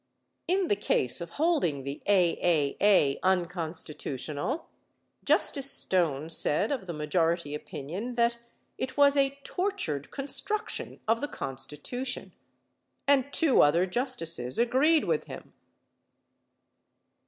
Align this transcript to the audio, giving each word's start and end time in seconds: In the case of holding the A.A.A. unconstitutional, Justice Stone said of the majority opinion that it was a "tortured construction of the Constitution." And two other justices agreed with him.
In 0.47 0.67
the 0.67 0.75
case 0.75 1.21
of 1.21 1.29
holding 1.37 1.83
the 1.83 2.01
A.A.A. 2.07 3.19
unconstitutional, 3.21 4.67
Justice 5.23 5.69
Stone 5.69 6.31
said 6.31 6.71
of 6.71 6.87
the 6.87 6.93
majority 6.93 7.53
opinion 7.53 8.15
that 8.15 8.39
it 8.79 8.97
was 8.97 9.15
a 9.15 9.37
"tortured 9.43 10.09
construction 10.09 11.01
of 11.07 11.21
the 11.21 11.27
Constitution." 11.27 12.31
And 13.07 13.31
two 13.31 13.61
other 13.61 13.85
justices 13.85 14.57
agreed 14.57 15.03
with 15.05 15.25
him. 15.25 15.53